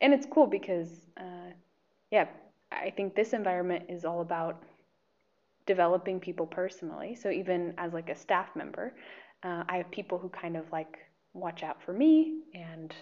and 0.00 0.12
it's 0.12 0.26
cool 0.26 0.46
because, 0.46 0.88
uh, 1.16 1.52
yeah, 2.10 2.26
I 2.70 2.90
think 2.90 3.14
this 3.14 3.32
environment 3.32 3.84
is 3.88 4.04
all 4.04 4.20
about 4.20 4.62
developing 5.66 6.20
people 6.20 6.46
personally. 6.46 7.14
So 7.14 7.30
even 7.30 7.74
as 7.78 7.92
like 7.92 8.10
a 8.10 8.16
staff 8.16 8.54
member, 8.54 8.94
uh, 9.42 9.64
I 9.68 9.78
have 9.78 9.90
people 9.90 10.18
who 10.18 10.28
kind 10.28 10.56
of 10.56 10.70
like 10.70 10.98
watch 11.34 11.62
out 11.62 11.82
for 11.82 11.92
me 11.92 12.42
and 12.54 12.94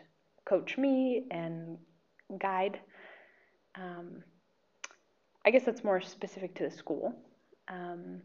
coach 0.45 0.79
me 0.79 1.27
and 1.31 1.79
guide. 2.39 2.81
Um, 3.75 4.23
I 5.45 5.51
guess 5.51 5.65
that's 5.65 5.85
more 5.85 6.01
specific 6.01 6.55
to 6.57 6.65
the 6.65 6.71
school. 6.71 7.15
Um, 7.69 8.23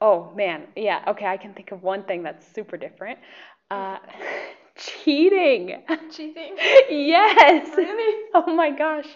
oh 0.00 0.32
man, 0.36 0.66
yeah, 0.76 1.04
okay, 1.08 1.26
I 1.26 1.36
can 1.36 1.52
think 1.54 1.72
of 1.72 1.82
one 1.82 2.04
thing 2.04 2.22
that's 2.22 2.46
super 2.54 2.76
different. 2.76 3.18
Uh, 3.70 3.98
cheating. 4.76 5.82
Cheating? 6.10 6.56
yes. 6.90 7.76
Really? 7.76 8.24
Oh 8.36 8.52
my 8.52 8.70
gosh. 8.70 9.06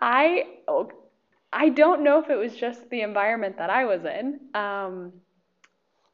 I 0.00 0.44
oh, 0.68 0.90
I 1.52 1.68
don't 1.68 2.02
know 2.02 2.18
if 2.22 2.30
it 2.30 2.36
was 2.36 2.56
just 2.56 2.88
the 2.88 3.02
environment 3.02 3.58
that 3.58 3.68
I 3.68 3.84
was 3.84 4.04
in. 4.06 4.40
Um, 4.54 5.12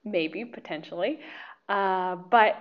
maybe 0.05 0.45
potentially, 0.45 1.21
uh, 1.69 2.17
but 2.17 2.57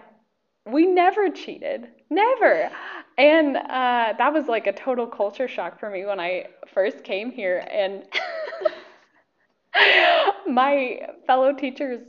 we 0.65 0.85
never 0.85 1.29
cheated, 1.29 1.87
never. 2.09 2.69
And 3.17 3.57
uh, 3.57 4.13
that 4.17 4.33
was 4.33 4.47
like 4.47 4.67
a 4.67 4.73
total 4.73 5.07
culture 5.07 5.47
shock 5.47 5.79
for 5.79 5.89
me 5.89 6.05
when 6.05 6.19
I 6.19 6.45
first 6.73 7.03
came 7.03 7.31
here. 7.31 7.65
And 7.71 8.03
my 10.47 11.01
fellow 11.27 11.53
teachers 11.53 12.01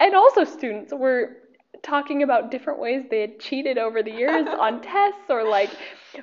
and 0.00 0.14
also 0.14 0.44
students 0.44 0.92
were 0.92 1.36
talking 1.82 2.22
about 2.22 2.50
different 2.50 2.78
ways 2.78 3.04
they 3.10 3.20
had 3.20 3.40
cheated 3.40 3.78
over 3.78 4.02
the 4.02 4.10
years 4.10 4.46
on 4.58 4.80
tests 4.80 5.24
or 5.28 5.44
like 5.44 5.70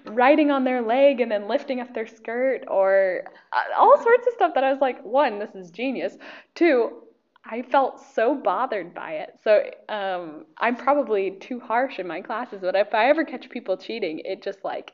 writing 0.06 0.52
on 0.52 0.64
their 0.64 0.82
leg 0.82 1.22
and 1.22 1.32
then 1.32 1.48
lifting 1.48 1.80
up 1.80 1.94
their 1.94 2.08
skirt 2.08 2.64
or 2.68 3.24
uh, 3.54 3.62
all 3.78 4.02
sorts 4.02 4.28
of 4.28 4.34
stuff 4.34 4.54
that 4.54 4.64
I 4.64 4.72
was 4.72 4.82
like, 4.82 5.04
one, 5.04 5.40
this 5.40 5.56
is 5.56 5.72
genius. 5.72 6.18
Two, 6.56 7.04
I 7.46 7.62
felt 7.64 8.00
so 8.00 8.36
bothered 8.36 8.94
by 8.94 9.14
it. 9.14 9.40
So 9.44 9.64
um, 9.88 10.46
I'm 10.58 10.76
probably 10.76 11.32
too 11.32 11.60
harsh 11.60 12.00
in 12.00 12.08
my 12.08 12.22
classes, 12.22 12.60
but 12.62 12.76
if 12.76 12.94
I 12.94 13.10
ever 13.10 13.24
catch 13.24 13.50
people 13.50 13.78
cheating, 13.78 14.20
it 14.26 14.44
just 14.44 14.64
like 14.64 14.94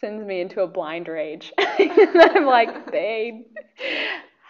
sends 0.00 0.24
me 0.24 0.40
into 0.40 0.62
a 0.62 0.66
blind 0.66 1.08
rage. 1.08 1.52
I'm 1.58 2.46
like, 2.46 2.90
they 2.90 3.46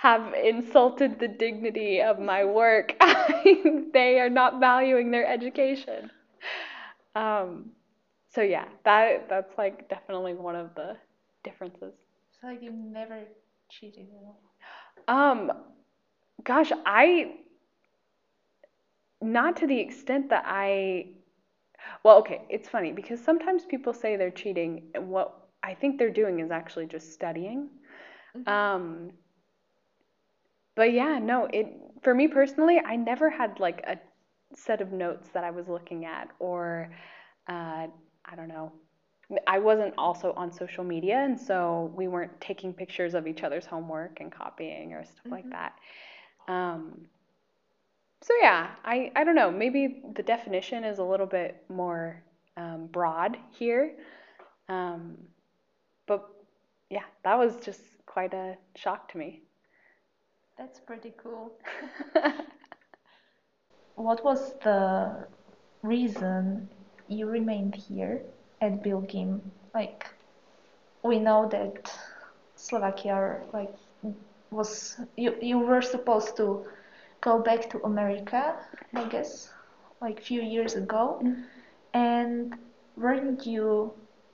have 0.00 0.34
insulted 0.34 1.18
the 1.18 1.28
dignity 1.28 2.00
of 2.00 2.18
my 2.18 2.44
work. 2.44 2.94
they 3.92 4.18
are 4.20 4.30
not 4.30 4.60
valuing 4.60 5.10
their 5.10 5.26
education. 5.26 6.10
Um, 7.14 7.70
so 8.28 8.42
yeah, 8.42 8.66
that 8.84 9.28
that's 9.28 9.56
like 9.56 9.88
definitely 9.88 10.34
one 10.34 10.56
of 10.56 10.74
the 10.74 10.96
differences. 11.44 11.94
So 12.40 12.48
like 12.48 12.62
you 12.62 12.72
never 12.72 13.22
cheated 13.70 14.06
at 14.10 14.24
all. 14.24 14.40
Um, 15.08 15.52
gosh, 16.44 16.70
I 16.84 17.36
not 19.22 19.56
to 19.56 19.66
the 19.66 19.78
extent 19.78 20.30
that 20.30 20.44
I 20.46 21.06
well, 22.02 22.18
okay, 22.18 22.42
it's 22.48 22.68
funny 22.68 22.92
because 22.92 23.20
sometimes 23.20 23.64
people 23.64 23.92
say 23.92 24.16
they're 24.16 24.30
cheating 24.30 24.90
and 24.94 25.08
what 25.08 25.48
I 25.62 25.74
think 25.74 25.98
they're 25.98 26.10
doing 26.10 26.40
is 26.40 26.50
actually 26.50 26.86
just 26.86 27.12
studying. 27.12 27.68
Mm-hmm. 28.36 28.48
Um 28.48 29.10
but 30.74 30.92
yeah, 30.92 31.18
no, 31.18 31.48
it 31.52 31.66
for 32.02 32.14
me 32.14 32.28
personally, 32.28 32.80
I 32.84 32.96
never 32.96 33.30
had 33.30 33.58
like 33.60 33.82
a 33.86 33.98
set 34.54 34.80
of 34.80 34.92
notes 34.92 35.28
that 35.34 35.44
I 35.44 35.50
was 35.50 35.68
looking 35.68 36.04
at 36.04 36.28
or 36.38 36.90
uh 37.48 37.86
I 38.28 38.34
don't 38.34 38.48
know, 38.48 38.72
I 39.46 39.58
wasn't 39.58 39.94
also 39.98 40.32
on 40.36 40.52
social 40.52 40.84
media, 40.84 41.18
and 41.18 41.38
so 41.38 41.92
we 41.96 42.08
weren't 42.08 42.40
taking 42.40 42.72
pictures 42.72 43.14
of 43.14 43.26
each 43.26 43.42
other's 43.42 43.66
homework 43.66 44.18
and 44.20 44.30
copying 44.30 44.92
or 44.92 45.04
stuff 45.04 45.16
mm-hmm. 45.24 45.32
like 45.32 45.50
that. 45.50 45.72
Um, 46.48 47.06
so 48.22 48.34
yeah, 48.40 48.70
I, 48.84 49.12
I 49.14 49.24
don't 49.24 49.34
know. 49.34 49.50
Maybe 49.50 50.02
the 50.14 50.22
definition 50.22 50.84
is 50.84 50.98
a 50.98 51.04
little 51.04 51.26
bit 51.26 51.64
more 51.68 52.22
um, 52.56 52.86
broad 52.86 53.36
here. 53.52 53.92
Um, 54.68 55.16
but 56.06 56.28
yeah, 56.90 57.04
that 57.24 57.38
was 57.38 57.56
just 57.64 57.80
quite 58.06 58.34
a 58.34 58.56
shock 58.74 59.12
to 59.12 59.18
me. 59.18 59.42
That's 60.58 60.80
pretty 60.80 61.12
cool. 61.22 61.52
what 63.94 64.24
was 64.24 64.54
the 64.64 65.26
reason 65.82 66.68
you 67.08 67.26
remained 67.26 67.74
here 67.74 68.22
at 68.60 68.82
Bilgym? 68.82 69.40
Like, 69.74 70.06
we 71.02 71.18
know 71.18 71.48
that 71.50 71.92
Slovakia 72.56 73.12
are 73.12 73.42
like 73.52 73.74
was 74.50 74.96
you 75.16 75.34
you 75.40 75.58
were 75.58 75.82
supposed 75.82 76.36
to 76.36 76.66
go 77.20 77.38
back 77.38 77.68
to 77.70 77.78
America, 77.82 78.56
I 78.94 79.04
guess, 79.08 79.52
like 80.00 80.18
a 80.18 80.22
few 80.22 80.42
years 80.42 80.74
ago. 80.74 81.20
Mm-hmm. 81.22 81.42
And 81.94 82.56
weren't 82.96 83.46
you 83.46 83.92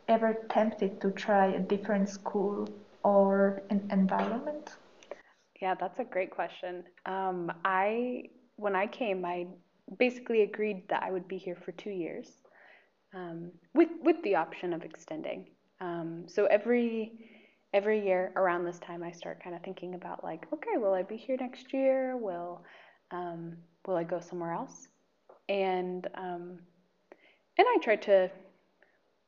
ever 0.08 0.34
tempted 0.50 1.00
to 1.00 1.10
try 1.12 1.46
a 1.46 1.60
different 1.60 2.08
school 2.08 2.68
or 3.04 3.62
an 3.70 3.88
environment? 3.90 4.70
Yeah, 5.60 5.74
that's 5.74 5.98
a 6.00 6.04
great 6.04 6.30
question. 6.30 6.84
Um, 7.06 7.52
I 7.64 8.24
when 8.56 8.74
I 8.74 8.86
came, 8.86 9.24
I 9.24 9.46
basically 9.98 10.42
agreed 10.42 10.88
that 10.88 11.02
I 11.02 11.10
would 11.10 11.28
be 11.28 11.38
here 11.38 11.56
for 11.64 11.72
two 11.72 11.90
years, 11.90 12.28
um, 13.14 13.52
with 13.74 13.90
with 14.02 14.22
the 14.22 14.34
option 14.34 14.72
of 14.72 14.82
extending. 14.82 15.50
Um, 15.80 16.24
so 16.26 16.46
every 16.46 17.12
every 17.72 18.04
year 18.04 18.32
around 18.36 18.64
this 18.64 18.78
time, 18.78 19.02
I 19.02 19.12
start 19.12 19.42
kind 19.42 19.56
of 19.56 19.62
thinking 19.62 19.94
about 19.94 20.22
like, 20.22 20.46
okay, 20.52 20.76
will 20.76 20.92
I 20.92 21.02
be 21.02 21.16
here 21.16 21.36
next 21.38 21.72
year? 21.72 22.16
Will 22.16 22.62
um, 23.10 23.56
will 23.86 23.96
I 23.96 24.04
go 24.04 24.20
somewhere 24.20 24.52
else? 24.52 24.88
And 25.48 26.06
um, 26.14 26.58
and 27.58 27.66
I 27.68 27.78
try 27.82 27.96
to 27.96 28.30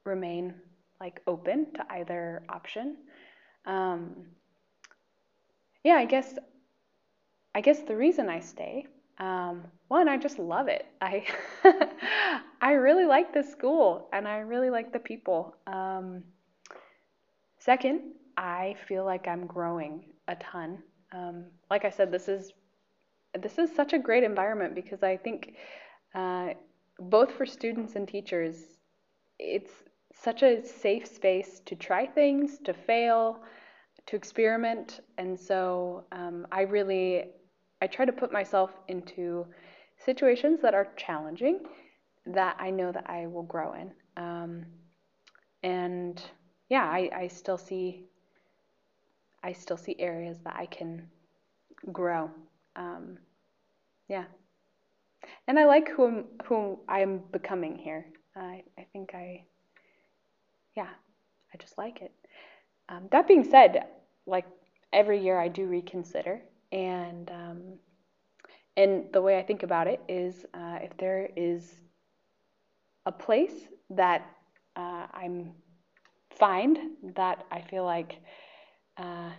remain 0.05 0.55
like 1.01 1.21
open 1.27 1.73
to 1.75 1.85
either 1.91 2.43
option. 2.49 2.97
Um, 3.67 4.27
yeah, 5.83 5.95
I 5.95 6.05
guess 6.05 6.35
I 7.55 7.61
guess 7.61 7.81
the 7.81 7.97
reason 7.97 8.29
I 8.29 8.41
stay, 8.41 8.87
um, 9.19 9.65
one, 9.89 10.09
I 10.09 10.17
just 10.17 10.39
love 10.39 10.69
it. 10.69 10.87
I 11.01 11.25
I 12.61 12.73
really 12.73 13.07
like 13.07 13.33
the 13.33 13.43
school 13.43 14.09
and 14.13 14.27
I 14.27 14.39
really 14.39 14.71
like 14.71 14.93
the 14.93 14.99
people. 14.99 15.57
Um, 15.67 16.25
second, 17.59 18.01
I 18.37 18.77
feel 18.89 19.05
like 19.05 19.29
I'm 19.29 19.47
growing 19.47 20.05
a 20.29 20.37
ton. 20.37 20.83
Um, 21.13 21.47
like 21.71 21.85
I 21.85 21.91
said, 21.91 22.11
this 22.11 22.29
is 22.29 22.53
this 23.41 23.59
is 23.59 23.75
such 23.75 23.93
a 23.93 23.99
great 23.99 24.23
environment 24.23 24.75
because 24.75 25.03
I 25.03 25.17
think 25.17 25.57
uh, 26.15 26.51
both 26.99 27.33
for 27.33 27.47
students 27.47 27.97
and 27.97 28.07
teachers, 28.07 28.57
it's 29.39 29.73
such 30.15 30.43
a 30.43 30.65
safe 30.65 31.07
space 31.07 31.61
to 31.67 31.75
try 31.75 32.07
things, 32.07 32.59
to 32.65 32.73
fail, 32.73 33.41
to 34.07 34.17
experiment, 34.17 35.01
and 35.19 35.39
so 35.39 36.05
um, 36.13 36.47
I 36.53 36.63
really 36.63 37.25
I 37.83 37.87
try 37.87 38.05
to 38.05 38.13
put 38.13 38.33
myself 38.33 38.71
into 38.89 39.47
situations 39.99 40.61
that 40.63 40.75
are 40.75 40.89
challenging 40.97 41.61
that 42.27 42.57
I 42.59 42.71
know 42.71 42.93
that 42.93 43.09
I 43.09 43.27
will 43.27 43.43
grow 43.43 43.75
in. 43.75 43.93
Um, 44.17 44.67
and 45.63 46.23
yeah, 46.69 46.85
I, 46.85 47.11
I 47.15 47.29
still 47.29 47.59
see 47.59 48.07
I 49.45 49.53
still 49.53 49.77
see 49.77 49.95
areas 49.99 50.39
that 50.45 50.57
I 50.57 50.67
can 50.67 51.07
grow. 51.93 52.31
Um, 52.77 53.19
yeah, 54.09 54.25
and 55.47 55.59
I 55.59 55.67
like 55.67 55.89
who 55.91 56.07
I'm, 56.07 56.25
who 56.47 56.81
I'm 56.89 57.23
becoming 57.33 57.77
here. 57.77 58.07
I 58.37 58.65
I 58.79 58.87
think 58.93 59.15
I 59.15 59.45
yeah, 60.77 60.89
I 61.53 61.57
just 61.59 61.79
like 61.79 62.03
it. 62.03 62.13
Um, 62.89 63.09
that 63.13 63.29
being 63.29 63.45
said, 63.45 63.85
like 64.27 64.47
every 64.93 65.21
year 65.23 65.39
I 65.39 65.49
do 65.49 65.67
reconsider, 65.67 66.43
and 66.73 67.31
um, 67.31 67.79
and 68.77 69.05
the 69.13 69.23
way 69.23 69.39
I 69.39 69.43
think 69.43 69.63
about 69.63 69.87
it 69.87 70.01
is 70.09 70.47
uh, 70.55 70.79
if 70.83 70.97
there 70.97 71.29
is 71.37 71.75
a 73.07 73.13
place 73.13 73.69
that 73.91 74.27
uh, 74.77 75.07
I'm 75.13 75.53
find 76.39 76.79
that 77.17 77.45
I 77.53 77.61
feel 77.61 77.85
like 77.85 78.21
uh, 78.97 79.31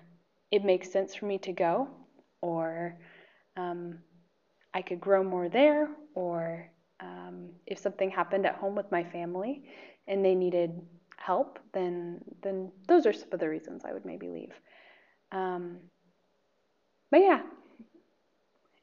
it 0.51 0.63
makes 0.63 0.91
sense 0.91 1.15
for 1.15 1.25
me 1.25 1.37
to 1.39 1.51
go, 1.51 1.87
or 2.41 2.97
um, 3.57 3.97
I 4.73 4.81
could 4.81 4.99
grow 4.99 5.23
more 5.23 5.49
there, 5.49 5.89
or 6.13 6.69
um, 6.99 7.49
if 7.67 7.79
something 7.79 8.09
happened 8.09 8.45
at 8.45 8.55
home 8.55 8.75
with 8.75 8.91
my 8.91 9.03
family 9.03 9.63
and 10.07 10.23
they 10.23 10.35
needed 10.35 10.71
help, 11.17 11.59
then 11.73 12.21
then 12.43 12.71
those 12.87 13.05
are 13.05 13.13
some 13.13 13.29
of 13.31 13.39
the 13.39 13.49
reasons 13.49 13.83
I 13.85 13.93
would 13.93 14.05
maybe 14.05 14.29
leave. 14.29 14.53
Um, 15.31 15.77
but 17.11 17.21
yeah, 17.21 17.41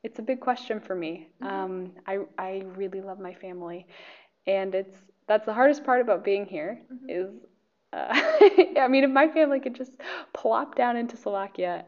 it's 0.03 0.19
a 0.19 0.23
big 0.23 0.41
question 0.41 0.81
for 0.81 0.95
me. 0.95 1.29
Mm-hmm. 1.43 1.49
Um, 1.49 1.93
I 2.07 2.19
I 2.39 2.63
really 2.77 3.01
love 3.01 3.19
my 3.19 3.35
family, 3.35 3.87
and 4.47 4.75
it's 4.75 4.97
that's 5.29 5.47
the 5.47 5.53
hardest 5.55 5.85
part 5.85 6.01
about 6.01 6.25
being 6.25 6.47
here 6.47 6.81
Mhm. 6.91 7.09
is. 7.09 7.31
Uh, 7.93 8.09
I 8.81 8.89
mean, 8.89 9.05
if 9.05 9.11
my 9.11 9.29
family 9.29 9.61
could 9.61 9.75
just 9.75 9.93
plop 10.33 10.77
down 10.77 10.97
into 10.97 11.17
Slovakia, 11.17 11.85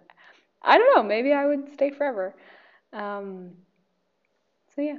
I 0.62 0.79
don't 0.79 0.97
know. 0.97 1.03
Maybe 1.03 1.33
I 1.33 1.47
would 1.47 1.73
stay 1.73 1.90
forever. 1.90 2.35
Um, 2.93 3.53
so 4.75 4.83
yeah. 4.83 4.99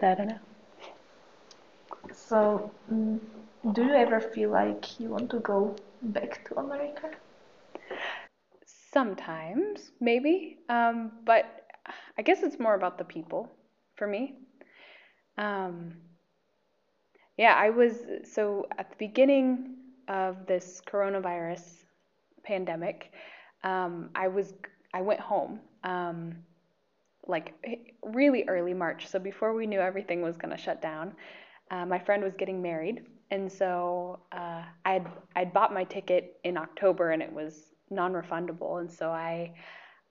So 0.00 0.06
I 0.06 0.14
don't 0.14 0.28
know. 0.28 0.38
So, 2.12 2.70
mm, 2.92 3.20
do 3.72 3.84
you 3.84 3.92
ever 3.94 4.20
feel 4.20 4.50
like 4.50 4.98
you 5.00 5.08
want 5.10 5.30
to 5.30 5.40
go 5.40 5.76
back 6.02 6.44
to 6.48 6.58
America? 6.58 7.10
Sometimes, 8.64 9.92
maybe. 10.00 10.58
Um, 10.68 11.12
but 11.24 11.66
I 12.18 12.22
guess 12.22 12.42
it's 12.42 12.58
more 12.58 12.74
about 12.74 12.98
the 12.98 13.04
people 13.04 13.50
for 13.94 14.06
me. 14.06 14.34
Um, 15.38 15.94
yeah, 17.40 17.54
I 17.54 17.70
was 17.70 17.94
so 18.22 18.66
at 18.76 18.90
the 18.90 18.96
beginning 18.98 19.76
of 20.08 20.46
this 20.46 20.82
coronavirus 20.86 21.62
pandemic, 22.44 23.12
um, 23.64 24.10
I 24.14 24.28
was 24.28 24.52
I 24.92 25.00
went 25.00 25.20
home 25.20 25.58
um, 25.82 26.36
like 27.26 27.54
really 28.02 28.44
early 28.46 28.74
March. 28.74 29.08
So 29.08 29.18
before 29.18 29.54
we 29.54 29.66
knew 29.66 29.80
everything 29.80 30.20
was 30.20 30.36
to 30.36 30.58
shut 30.58 30.82
down, 30.82 31.14
uh, 31.70 31.86
my 31.86 31.98
friend 31.98 32.22
was 32.22 32.34
getting 32.36 32.60
married, 32.60 33.06
and 33.30 33.50
so 33.50 34.20
uh, 34.32 34.62
I'd 34.84 35.06
I'd 35.34 35.54
bought 35.54 35.72
my 35.72 35.84
ticket 35.84 36.36
in 36.44 36.58
October, 36.58 37.12
and 37.12 37.22
it 37.22 37.32
was 37.32 37.72
non-refundable, 37.88 38.80
and 38.80 38.92
so 38.92 39.08
I 39.08 39.54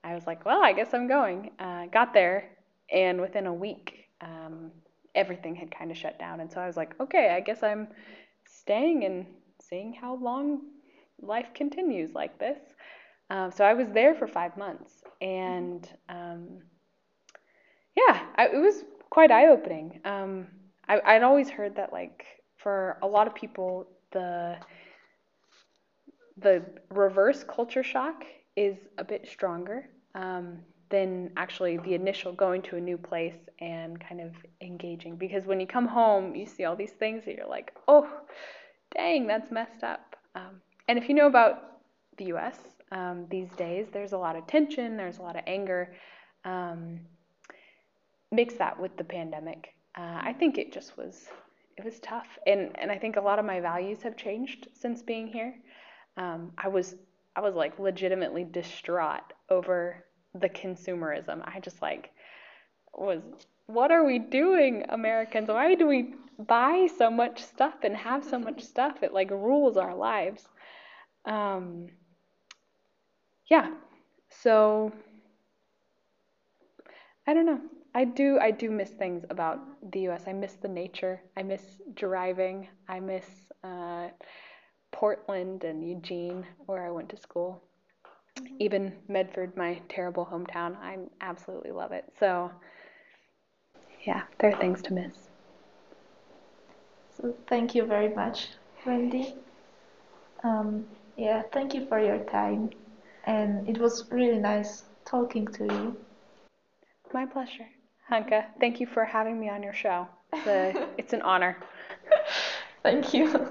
I 0.02 0.16
was 0.16 0.26
like, 0.26 0.44
well, 0.44 0.64
I 0.64 0.72
guess 0.72 0.94
I'm 0.94 1.06
going. 1.06 1.52
Uh, 1.60 1.86
got 1.92 2.12
there, 2.12 2.56
and 2.90 3.20
within 3.20 3.46
a 3.46 3.54
week, 3.54 4.08
um, 4.20 4.72
everything 5.14 5.54
had 5.54 5.70
kind 5.70 5.90
of 5.90 5.96
shut 5.96 6.18
down, 6.18 6.40
and 6.40 6.50
so 6.50 6.60
I 6.60 6.66
was 6.66 6.76
like, 6.76 6.98
okay, 7.00 7.30
I 7.30 7.40
guess 7.40 7.62
I'm 7.62 7.88
staying 8.46 9.04
and 9.04 9.26
seeing 9.60 9.92
how 9.92 10.16
long 10.16 10.62
life 11.20 11.48
continues 11.54 12.12
like 12.14 12.38
this. 12.38 12.58
Um, 13.30 13.52
so 13.52 13.64
I 13.64 13.74
was 13.74 13.88
there 13.92 14.14
for 14.14 14.26
five 14.26 14.56
months, 14.56 15.02
and 15.20 15.88
um, 16.08 16.62
yeah, 17.96 18.22
I, 18.36 18.46
it 18.46 18.60
was 18.60 18.84
quite 19.10 19.30
eye-opening. 19.30 20.00
Um, 20.04 20.46
I, 20.88 21.00
I'd 21.04 21.22
always 21.22 21.48
heard 21.48 21.76
that 21.76 21.92
like 21.92 22.24
for 22.56 22.98
a 23.02 23.06
lot 23.06 23.26
of 23.26 23.34
people, 23.34 23.86
the 24.12 24.56
the 26.38 26.62
reverse 26.90 27.44
culture 27.44 27.82
shock 27.82 28.24
is 28.56 28.76
a 28.98 29.04
bit 29.04 29.28
stronger 29.28 29.90
um, 30.14 30.58
than 30.90 31.30
actually 31.36 31.78
the 31.78 31.94
initial 31.94 32.32
going 32.32 32.62
to 32.62 32.76
a 32.76 32.80
new 32.80 32.98
place 32.98 33.36
and 33.60 34.00
kind 34.00 34.20
of 34.20 34.32
engaging. 34.60 35.16
Because 35.16 35.46
when 35.46 35.60
you 35.60 35.66
come 35.66 35.86
home, 35.86 36.34
you 36.34 36.46
see 36.46 36.64
all 36.64 36.76
these 36.76 36.92
things 36.92 37.24
that 37.24 37.36
you're 37.36 37.48
like, 37.48 37.72
oh, 37.88 38.08
dang, 38.94 39.26
that's 39.26 39.50
messed 39.50 39.84
up. 39.84 40.16
Um, 40.34 40.60
and 40.88 40.98
if 40.98 41.08
you 41.08 41.14
know 41.14 41.26
about 41.26 41.78
the 42.16 42.26
U.S. 42.26 42.58
Um, 42.90 43.26
these 43.30 43.48
days, 43.56 43.86
there's 43.92 44.12
a 44.12 44.18
lot 44.18 44.36
of 44.36 44.46
tension, 44.46 44.96
there's 44.96 45.18
a 45.18 45.22
lot 45.22 45.36
of 45.36 45.42
anger. 45.46 45.94
Um, 46.44 47.00
mix 48.32 48.54
that 48.54 48.78
with 48.78 48.96
the 48.96 49.04
pandemic. 49.04 49.74
Uh, 49.96 50.20
I 50.22 50.34
think 50.38 50.58
it 50.58 50.72
just 50.72 50.96
was 50.96 51.26
it 51.76 51.84
was 51.84 51.98
tough, 52.00 52.26
and 52.46 52.76
and 52.78 52.90
I 52.90 52.98
think 52.98 53.16
a 53.16 53.20
lot 53.20 53.38
of 53.38 53.44
my 53.44 53.60
values 53.60 54.02
have 54.02 54.16
changed 54.16 54.68
since 54.74 55.02
being 55.02 55.26
here. 55.26 55.54
Um, 56.16 56.52
I 56.58 56.68
was 56.68 56.96
I 57.34 57.40
was 57.40 57.54
like 57.54 57.78
legitimately 57.78 58.44
distraught 58.44 59.32
over 59.48 60.04
the 60.34 60.48
consumerism. 60.48 61.42
I 61.44 61.60
just 61.60 61.82
like 61.82 62.10
was 62.94 63.20
what 63.66 63.92
are 63.92 64.04
we 64.04 64.18
doing, 64.18 64.84
Americans? 64.88 65.48
Why 65.48 65.74
do 65.74 65.86
we 65.86 66.14
buy 66.38 66.88
so 66.98 67.10
much 67.10 67.42
stuff 67.42 67.74
and 67.82 67.96
have 67.96 68.24
so 68.24 68.38
much 68.38 68.62
stuff? 68.72 69.02
It 69.02 69.12
like 69.12 69.30
rules 69.30 69.76
our 69.76 69.94
lives. 69.94 70.48
Um, 71.24 71.88
yeah, 73.48 73.70
so 74.28 74.92
I 77.26 77.34
don't 77.34 77.46
know. 77.46 77.60
I 77.94 78.04
do 78.04 78.38
I 78.40 78.50
do 78.52 78.70
miss 78.70 78.90
things 78.90 79.24
about 79.30 79.58
the 79.92 80.00
U.S. 80.00 80.24
I 80.26 80.32
miss 80.32 80.54
the 80.54 80.68
nature. 80.68 81.20
I 81.36 81.42
miss 81.42 81.62
driving. 81.94 82.68
I 82.88 83.00
miss 83.00 83.26
uh, 83.64 84.08
Portland 84.92 85.64
and 85.64 85.86
Eugene, 85.86 86.46
where 86.66 86.86
I 86.86 86.90
went 86.90 87.08
to 87.10 87.16
school. 87.16 87.62
Even 88.58 88.92
Medford, 89.08 89.56
my 89.56 89.80
terrible 89.88 90.26
hometown. 90.26 90.76
I 90.76 90.98
absolutely 91.20 91.70
love 91.70 91.92
it. 91.92 92.04
So, 92.18 92.50
yeah, 94.06 94.22
there 94.38 94.50
are 94.50 94.60
things 94.60 94.82
to 94.82 94.92
miss. 94.92 95.14
So, 97.16 97.34
thank 97.48 97.74
you 97.74 97.84
very 97.84 98.14
much, 98.14 98.48
Wendy. 98.86 99.34
Um, 100.42 100.86
yeah, 101.16 101.42
thank 101.52 101.74
you 101.74 101.86
for 101.86 102.00
your 102.00 102.18
time. 102.24 102.70
And 103.24 103.68
it 103.68 103.78
was 103.78 104.06
really 104.10 104.38
nice 104.38 104.84
talking 105.04 105.46
to 105.48 105.64
you. 105.64 105.96
My 107.12 107.26
pleasure. 107.26 107.68
Hanka, 108.10 108.46
thank 108.58 108.80
you 108.80 108.86
for 108.86 109.04
having 109.04 109.38
me 109.38 109.48
on 109.48 109.62
your 109.62 109.74
show. 109.74 110.06
It's, 110.32 110.46
a, 110.46 110.88
it's 110.96 111.12
an 111.12 111.22
honor. 111.22 111.56
Thank 112.82 113.12
you. 113.12 113.50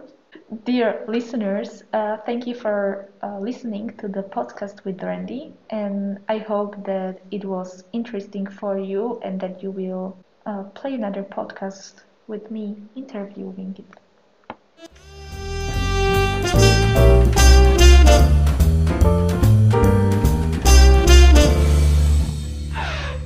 Dear 0.50 1.06
listeners, 1.08 1.84
uh, 1.94 2.18
thank 2.26 2.48
you 2.48 2.56
for 2.56 3.12
uh, 3.22 3.38
listening 3.38 3.96
to 3.98 4.08
the 4.08 4.24
podcast 4.24 4.84
with 4.84 5.04
Randy, 5.04 5.54
and 5.70 6.18
I 6.28 6.40
hope 6.40 6.84
that 6.86 7.20
it 7.30 7.46
was 7.46 7.84
interesting 7.94 8.48
for 8.48 8.80
you 8.80 9.20
and 9.22 9.40
that 9.42 9.62
you 9.62 9.70
will 9.70 10.18
uh, 10.48 10.64
play 10.74 10.96
another 10.96 11.22
podcast 11.22 12.02
with 12.26 12.50
me 12.50 12.78
interviewing 12.96 13.76
it. 13.78 13.86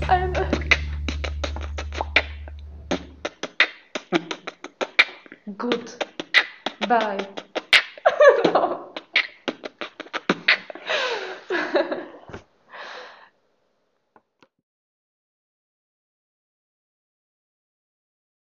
I'm 0.10 0.34
good. 5.58 6.03
Bye. 6.94 7.18
no. 7.18 7.43